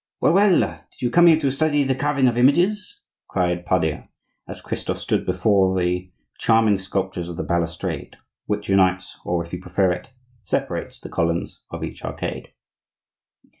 "Well, 0.19 0.33
well! 0.33 0.59
did 0.89 0.99
you 1.03 1.11
come 1.11 1.27
here 1.27 1.39
to 1.41 1.51
study 1.51 1.83
the 1.83 1.93
carving 1.93 2.27
of 2.27 2.35
images?" 2.35 3.01
cried 3.29 3.67
Pardaillan, 3.67 4.09
as 4.47 4.59
Christophe 4.59 4.97
stopped 4.97 5.27
before 5.27 5.79
the 5.79 6.11
charming 6.39 6.79
sculptures 6.79 7.29
of 7.29 7.37
the 7.37 7.43
balustrade 7.43 8.15
which 8.47 8.67
unites, 8.67 9.19
or, 9.23 9.45
if 9.45 9.53
you 9.53 9.61
prefer 9.61 9.91
it, 9.91 10.11
separates 10.41 10.99
the 10.99 11.09
columns 11.09 11.61
of 11.69 11.83
each 11.83 12.03
arcade. 12.03 12.47